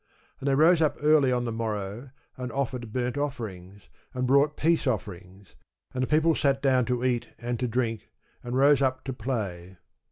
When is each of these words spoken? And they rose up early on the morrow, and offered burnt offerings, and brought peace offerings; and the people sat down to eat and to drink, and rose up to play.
And 0.39 0.47
they 0.49 0.55
rose 0.55 0.81
up 0.81 0.97
early 1.01 1.31
on 1.31 1.45
the 1.45 1.51
morrow, 1.51 2.09
and 2.35 2.51
offered 2.51 2.91
burnt 2.91 3.19
offerings, 3.19 3.87
and 4.15 4.25
brought 4.25 4.57
peace 4.57 4.87
offerings; 4.87 5.53
and 5.93 6.01
the 6.01 6.07
people 6.07 6.33
sat 6.33 6.59
down 6.59 6.85
to 6.85 7.03
eat 7.05 7.29
and 7.37 7.59
to 7.59 7.67
drink, 7.67 8.09
and 8.43 8.57
rose 8.57 8.81
up 8.81 9.03
to 9.03 9.13
play. 9.13 9.77